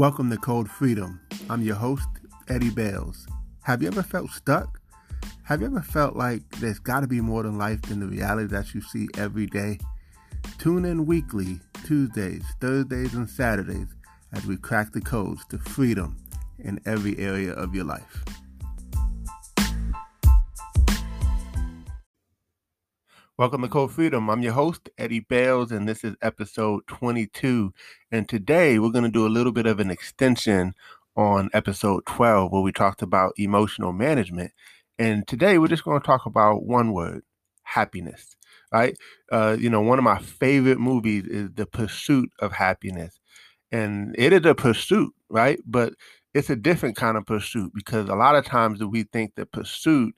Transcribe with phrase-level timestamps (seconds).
[0.00, 1.20] Welcome to Code Freedom.
[1.50, 2.08] I'm your host,
[2.48, 3.26] Eddie Bales.
[3.64, 4.80] Have you ever felt stuck?
[5.42, 8.46] Have you ever felt like there's got to be more than life than the reality
[8.46, 9.78] that you see every day?
[10.56, 13.88] Tune in weekly, Tuesdays, Thursdays, and Saturdays
[14.32, 16.16] as we crack the codes to freedom
[16.58, 18.24] in every area of your life.
[23.40, 24.28] Welcome to Code Freedom.
[24.28, 27.72] I'm your host, Eddie Bales, and this is episode 22.
[28.12, 30.74] And today we're going to do a little bit of an extension
[31.16, 34.52] on episode 12, where we talked about emotional management.
[34.98, 37.22] And today we're just going to talk about one word
[37.62, 38.36] happiness,
[38.74, 38.94] right?
[39.32, 43.18] Uh, you know, one of my favorite movies is The Pursuit of Happiness.
[43.72, 45.58] And it is a pursuit, right?
[45.64, 45.94] But
[46.34, 50.14] it's a different kind of pursuit because a lot of times we think that pursuit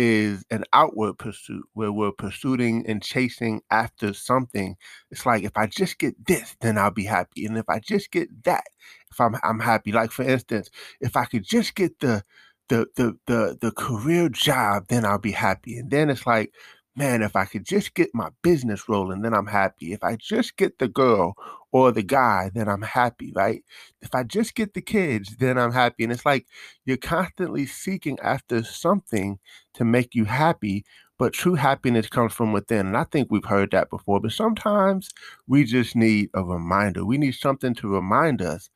[0.00, 4.76] is an outward pursuit where we're pursuing and chasing after something.
[5.10, 7.44] It's like if I just get this, then I'll be happy.
[7.46, 8.64] And if I just get that,
[9.10, 9.92] if I'm I'm happy.
[9.92, 12.24] Like for instance, if I could just get the
[12.68, 15.76] the the the the career job, then I'll be happy.
[15.78, 16.54] And then it's like
[16.96, 19.92] man, if I could just get my business rolling, then I'm happy.
[19.92, 21.34] If I just get the girl
[21.72, 23.62] or the guy, then I'm happy, right?
[24.02, 26.04] If I just get the kids, then I'm happy.
[26.04, 26.46] And it's like
[26.84, 29.38] you're constantly seeking after something
[29.74, 30.84] to make you happy,
[31.18, 32.86] but true happiness comes from within.
[32.88, 35.10] And I think we've heard that before, but sometimes
[35.46, 37.04] we just need a reminder.
[37.04, 38.68] We need something to remind us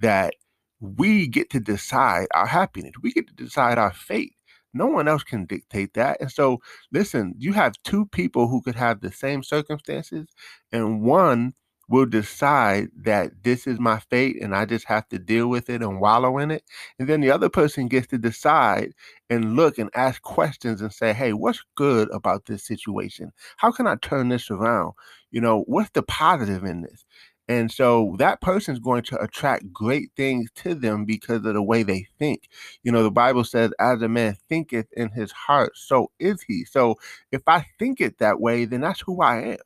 [0.00, 0.34] that
[0.80, 4.34] we get to decide our happiness, we get to decide our fate
[4.72, 6.20] no one else can dictate that.
[6.20, 6.60] And so,
[6.92, 10.28] listen, you have two people who could have the same circumstances,
[10.72, 11.54] and one
[11.90, 15.82] will decide that this is my fate and I just have to deal with it
[15.82, 16.62] and wallow in it.
[17.00, 18.92] And then the other person gets to decide
[19.28, 23.32] and look and ask questions and say, hey, what's good about this situation?
[23.56, 24.92] How can I turn this around?
[25.32, 27.04] You know, what's the positive in this?
[27.48, 31.62] And so that person is going to attract great things to them because of the
[31.62, 32.48] way they think.
[32.84, 36.64] You know, the Bible says, as a man thinketh in his heart, so is he.
[36.64, 36.94] So
[37.32, 39.58] if I think it that way, then that's who I am.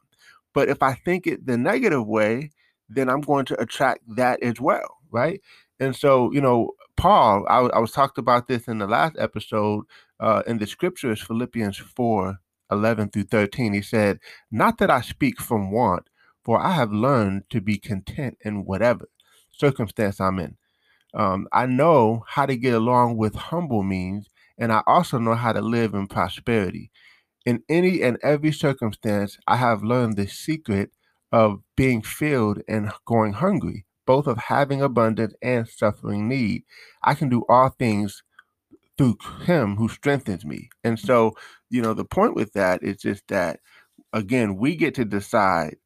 [0.55, 2.51] But if I think it the negative way,
[2.89, 4.99] then I'm going to attract that as well.
[5.11, 5.41] Right.
[5.81, 9.85] And so, you know, Paul, I, I was talked about this in the last episode
[10.21, 12.39] uh, in the scriptures, Philippians 4
[12.71, 13.75] 11 through 13.
[13.75, 14.19] He said,
[14.51, 16.09] Not that I speak from want
[16.45, 19.09] for I have learned to be content in whatever
[19.51, 20.57] circumstance I'm in.
[21.15, 24.29] Um, I know how to get along with humble means,
[24.59, 26.91] and I also know how to live in prosperity.
[27.45, 30.91] In any and every circumstance, I have learned the secret
[31.31, 36.65] of being filled and going hungry, both of having abundance and suffering need.
[37.03, 38.23] I can do all things
[38.97, 40.71] through Him who strengthens me.
[40.83, 41.33] And so,
[41.69, 43.61] you know, the point with that is just that,
[44.13, 45.77] again, we get to decide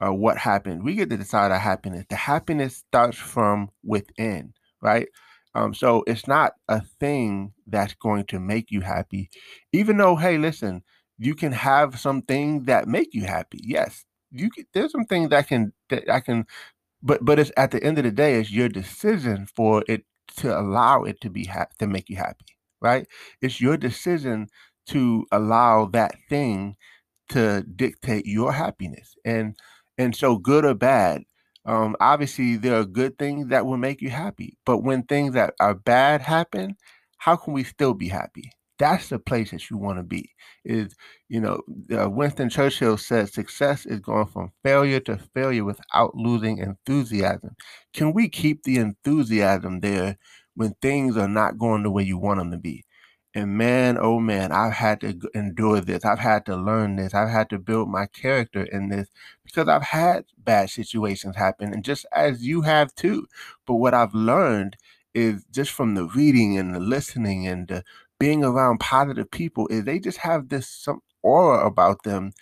[0.00, 0.84] uh, what happened.
[0.84, 2.04] We get to decide our happiness.
[2.08, 4.52] The happiness starts from within,
[4.82, 5.08] right?
[5.54, 9.30] Um, so it's not a thing that's going to make you happy,
[9.72, 10.82] even though, hey, listen,
[11.18, 13.60] you can have something that make you happy.
[13.64, 16.46] Yes, you can, there's some things that can that I can,
[17.02, 20.04] but but it's at the end of the day, it's your decision for it
[20.38, 22.46] to allow it to be happy to make you happy,
[22.80, 23.06] right?
[23.42, 24.48] It's your decision
[24.88, 26.76] to allow that thing
[27.30, 29.56] to dictate your happiness and
[29.98, 31.24] and so, good or bad,
[31.66, 34.56] um, obviously there are good things that will make you happy.
[34.64, 36.76] But when things that are bad happen,
[37.18, 38.52] how can we still be happy?
[38.78, 40.30] That's the place that you want to be.
[40.64, 40.94] Is
[41.28, 41.62] you know,
[41.92, 47.56] uh, Winston Churchill said, "Success is going from failure to failure without losing enthusiasm."
[47.92, 50.16] Can we keep the enthusiasm there
[50.54, 52.84] when things are not going the way you want them to be?
[53.34, 56.04] And man, oh man, I've had to endure this.
[56.04, 57.14] I've had to learn this.
[57.14, 59.08] I've had to build my character in this
[59.44, 63.26] because I've had bad situations happen, and just as you have too.
[63.66, 64.76] But what I've learned
[65.14, 67.84] is just from the reading and the listening and the
[68.18, 72.32] being around positive people is they just have this some aura about them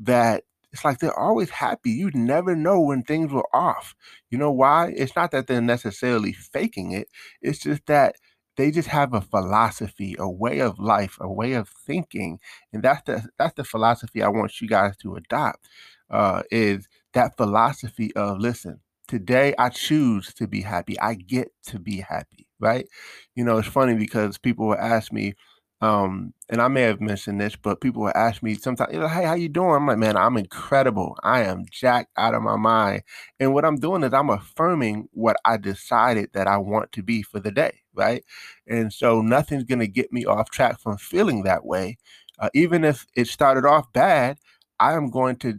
[0.00, 1.90] that it's like they're always happy.
[1.90, 3.94] You never know when things were off.
[4.30, 4.92] You know why?
[4.96, 7.08] It's not that they're necessarily faking it.
[7.40, 8.16] It's just that
[8.56, 12.40] they just have a philosophy, a way of life, a way of thinking,
[12.72, 15.68] and that's the that's the philosophy I want you guys to adopt.
[16.10, 20.98] Uh, is that philosophy of listen, today I choose to be happy.
[21.00, 22.86] I get to be happy, right?
[23.34, 25.34] You know, it's funny because people will ask me,
[25.80, 29.34] um, and I may have mentioned this, but people will ask me sometimes, hey, how
[29.34, 29.70] you doing?
[29.70, 31.16] I'm like, man, I'm incredible.
[31.22, 33.02] I am jacked out of my mind.
[33.38, 37.22] And what I'm doing is I'm affirming what I decided that I want to be
[37.22, 38.24] for the day, right?
[38.66, 41.96] And so nothing's gonna get me off track from feeling that way.
[42.40, 44.38] Uh, even if it started off bad,
[44.80, 45.58] I am going to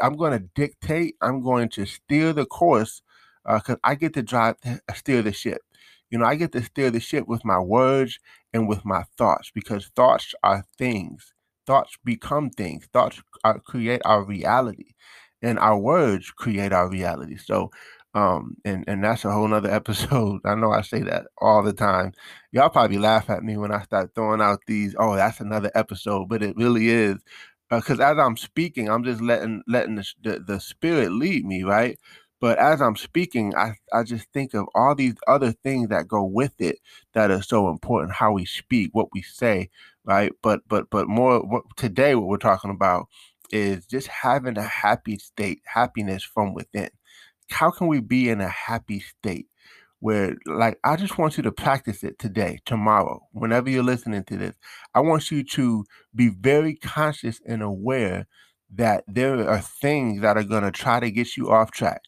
[0.00, 3.02] I'm going to dictate, I'm going to steer the course
[3.44, 4.56] because uh, I get to drive,
[4.94, 5.62] steer the ship.
[6.10, 8.18] You know, I get to steer the ship with my words
[8.52, 11.32] and with my thoughts because thoughts are things.
[11.66, 12.86] Thoughts become things.
[12.92, 14.94] Thoughts are, create our reality,
[15.42, 17.36] and our words create our reality.
[17.36, 17.70] So,
[18.14, 20.40] um, and and that's a whole nother episode.
[20.44, 22.12] I know I say that all the time.
[22.50, 24.96] Y'all probably laugh at me when I start throwing out these.
[24.98, 27.18] Oh, that's another episode, but it really is
[27.70, 31.64] because uh, as I'm speaking, I'm just letting letting the, the, the spirit lead me,
[31.64, 31.98] right?
[32.40, 36.24] But as I'm speaking, I, I just think of all these other things that go
[36.24, 36.78] with it
[37.14, 38.12] that are so important.
[38.14, 39.70] How we speak, what we say,
[40.04, 40.32] right?
[40.42, 43.06] But but but more what, today, what we're talking about
[43.52, 46.90] is just having a happy state, happiness from within.
[47.50, 49.48] How can we be in a happy state?
[50.00, 54.36] Where, like, I just want you to practice it today, tomorrow, whenever you're listening to
[54.36, 54.56] this.
[54.94, 58.26] I want you to be very conscious and aware
[58.74, 62.02] that there are things that are going to try to get you off track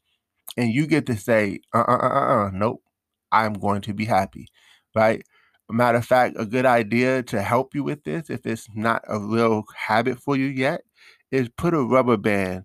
[0.56, 2.82] and you get to say, uh uh uh uh, nope,
[3.30, 4.48] I'm going to be happy,
[4.94, 5.22] right?
[5.70, 9.18] Matter of fact, a good idea to help you with this, if it's not a
[9.18, 10.82] real habit for you yet,
[11.30, 12.64] is put a rubber band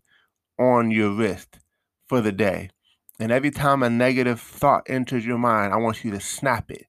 [0.59, 1.59] on your wrist
[2.09, 2.69] for the day.
[3.19, 6.85] And every time a negative thought enters your mind, I want you to snap it,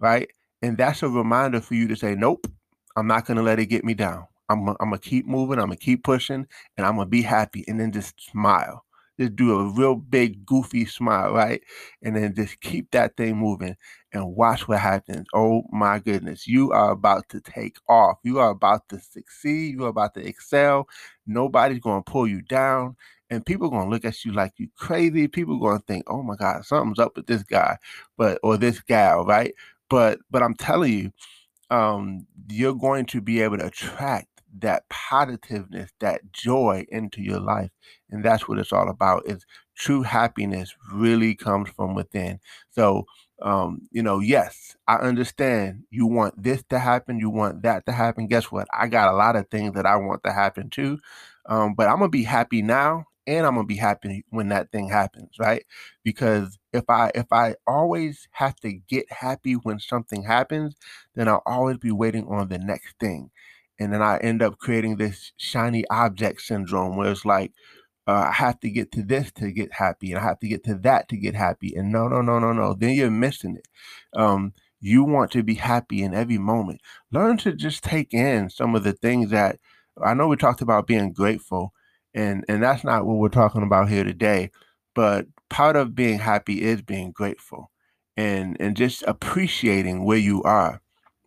[0.00, 0.28] right?
[0.62, 2.46] And that's a reminder for you to say, nope,
[2.96, 4.26] I'm not going to let it get me down.
[4.48, 5.58] I'm, I'm going to keep moving.
[5.58, 6.46] I'm going to keep pushing
[6.76, 7.64] and I'm going to be happy.
[7.68, 8.85] And then just smile
[9.18, 11.62] just do a real big goofy smile, right?
[12.02, 13.76] And then just keep that thing moving
[14.12, 15.26] and watch what happens.
[15.34, 18.18] Oh my goodness, you are about to take off.
[18.22, 19.74] You are about to succeed.
[19.74, 20.88] You are about to excel.
[21.26, 22.96] Nobody's going to pull you down.
[23.30, 25.26] And people are going to look at you like you crazy.
[25.26, 27.76] People are going to think, "Oh my God, something's up with this guy,
[28.16, 29.52] but or this gal, right?"
[29.90, 31.12] But but I'm telling you,
[31.70, 37.70] um, you're going to be able to attract that positiveness, that joy into your life.
[38.10, 39.26] And that's what it's all about.
[39.26, 42.40] Is true happiness really comes from within.
[42.70, 43.06] So
[43.42, 47.92] um, you know, yes, I understand you want this to happen, you want that to
[47.92, 48.28] happen.
[48.28, 48.66] Guess what?
[48.72, 50.98] I got a lot of things that I want to happen too.
[51.46, 54.88] Um, but I'm gonna be happy now and I'm gonna be happy when that thing
[54.88, 55.64] happens, right?
[56.02, 60.74] Because if I if I always have to get happy when something happens,
[61.14, 63.30] then I'll always be waiting on the next thing
[63.78, 67.52] and then I end up creating this shiny object syndrome where it's like
[68.06, 70.64] uh, I have to get to this to get happy, and I have to get
[70.64, 71.74] to that to get happy.
[71.74, 72.74] And no, no, no, no, no.
[72.74, 73.66] Then you're missing it.
[74.18, 76.80] Um, you want to be happy in every moment.
[77.10, 79.58] Learn to just take in some of the things that
[80.02, 81.72] I know we talked about being grateful,
[82.14, 84.50] and and that's not what we're talking about here today.
[84.94, 87.72] But part of being happy is being grateful,
[88.16, 90.80] and and just appreciating where you are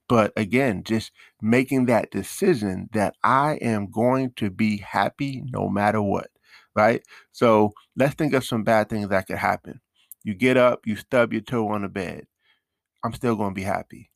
[0.09, 1.11] but again, just
[1.41, 6.27] making that decision that I am going to be happy no matter what,
[6.75, 7.01] right?
[7.31, 9.79] So let's think of some bad things that could happen.
[10.23, 12.25] You get up, you stub your toe on the bed.
[13.03, 14.09] I'm still going to be happy.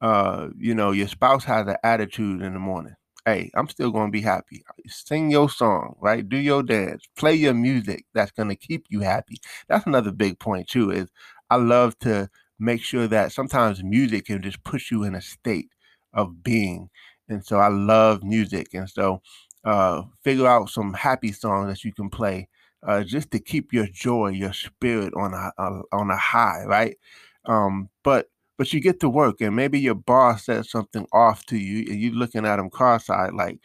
[0.00, 2.94] Uh, you know, your spouse has an attitude in the morning.
[3.26, 4.64] Hey, I'm still going to be happy.
[4.86, 6.26] Sing your song, right?
[6.26, 9.38] Do your dance, play your music that's going to keep you happy.
[9.68, 11.08] That's another big point, too, is
[11.50, 15.70] I love to make sure that sometimes music can just push you in a state
[16.14, 16.90] of being.
[17.28, 18.68] And so I love music.
[18.74, 19.22] And so
[19.64, 22.48] uh, figure out some happy songs that you can play
[22.86, 26.96] uh, just to keep your joy, your spirit on a, a on a high, right?
[27.44, 28.26] Um, but
[28.58, 31.98] but you get to work and maybe your boss says something off to you and
[32.00, 33.58] you're looking at him cross-eyed like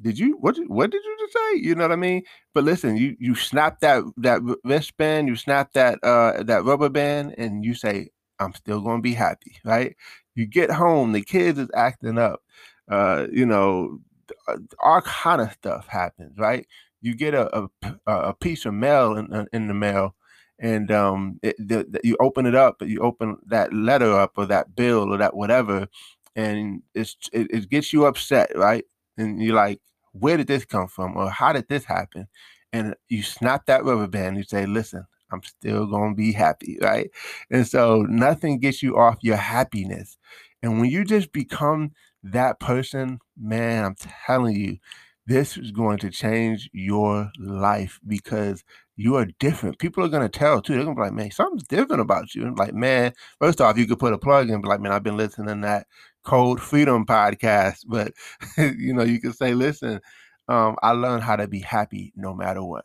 [0.00, 2.96] did you what what did you just say you know what i mean but listen
[2.96, 7.72] you you snap that that wristband you snap that uh that rubber band and you
[7.72, 8.08] say
[8.42, 9.96] I'm still going to be happy, right?
[10.34, 12.42] You get home, the kids is acting up,
[12.90, 14.00] uh, you know,
[14.48, 16.66] uh, all kind of stuff happens, right?
[17.02, 20.14] You get a a, a piece of mail in, uh, in the mail,
[20.58, 24.46] and um, it, the, the, you open it up, you open that letter up or
[24.46, 25.88] that bill or that whatever,
[26.36, 28.84] and it's it, it gets you upset, right?
[29.18, 29.80] And you're like,
[30.12, 32.28] where did this come from, or how did this happen?
[32.72, 34.36] And you snap that rubber band.
[34.38, 37.10] You say, listen, I'm still going to be happy, right?
[37.50, 40.18] And so nothing gets you off your happiness.
[40.62, 43.96] And when you just become that person, man, I'm
[44.26, 44.78] telling you,
[45.26, 48.64] this is going to change your life because
[48.96, 49.78] you are different.
[49.78, 50.74] People are going to tell too.
[50.74, 52.42] They're going to be like, man, something's different about you.
[52.42, 55.02] And like, man, first off, you could put a plug in, but like, man, I've
[55.02, 55.86] been listening to that
[56.24, 57.84] Code Freedom podcast.
[57.86, 58.12] But,
[58.58, 60.00] you know, you could say, listen,
[60.48, 62.84] um, I learned how to be happy no matter what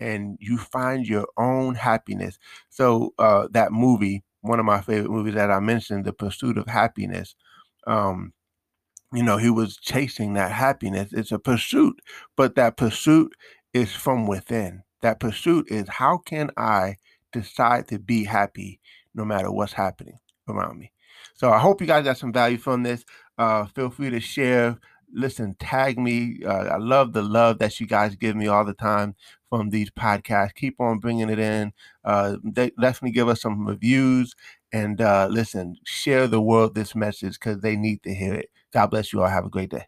[0.00, 2.38] and you find your own happiness.
[2.70, 6.66] So uh, that movie, one of my favorite movies that I mentioned, The Pursuit of
[6.66, 7.34] Happiness.
[7.86, 8.32] Um,
[9.12, 11.12] you know, he was chasing that happiness.
[11.12, 12.00] It's a pursuit,
[12.36, 13.32] but that pursuit
[13.74, 14.82] is from within.
[15.02, 16.96] That pursuit is how can I
[17.32, 18.80] decide to be happy
[19.14, 20.18] no matter what's happening
[20.48, 20.92] around me.
[21.34, 23.04] So I hope you guys got some value from this.
[23.36, 24.78] Uh, feel free to share.
[25.12, 26.40] Listen, tag me.
[26.44, 29.14] Uh, I love the love that you guys give me all the time
[29.52, 30.54] from these podcasts.
[30.54, 31.74] Keep on bringing it in.
[32.06, 34.34] Uh, they, definitely give us some reviews
[34.72, 38.48] and uh, listen, share the world this message because they need to hear it.
[38.72, 39.28] God bless you all.
[39.28, 39.84] Have a great day.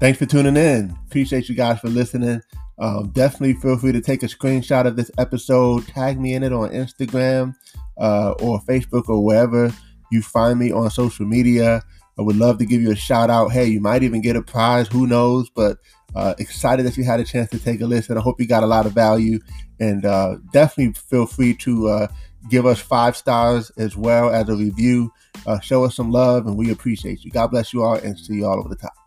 [0.00, 0.92] Thanks for tuning in.
[1.06, 2.42] Appreciate you guys for listening.
[2.80, 6.52] Um, definitely feel free to take a screenshot of this episode, tag me in it
[6.52, 7.54] on Instagram
[7.96, 9.72] uh, or Facebook or wherever
[10.10, 11.82] you find me on social media.
[12.18, 13.52] I would love to give you a shout out.
[13.52, 14.88] Hey, you might even get a prize.
[14.88, 15.50] Who knows?
[15.50, 15.78] But
[16.14, 18.16] uh, excited that you had a chance to take a listen.
[18.16, 19.38] I hope you got a lot of value.
[19.78, 22.08] And uh, definitely feel free to uh,
[22.48, 25.12] give us five stars as well as a review.
[25.46, 27.30] Uh, show us some love, and we appreciate you.
[27.30, 29.05] God bless you all, and see you all over the top.